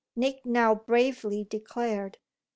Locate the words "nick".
0.15-0.43